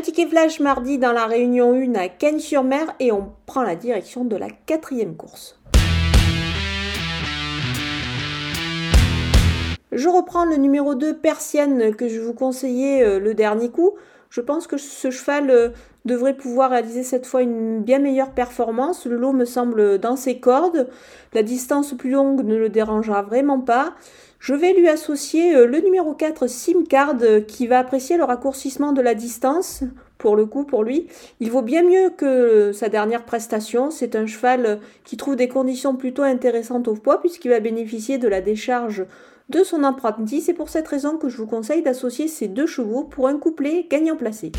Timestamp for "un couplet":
43.28-43.86